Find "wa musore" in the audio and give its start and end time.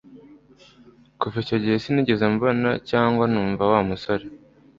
3.71-4.25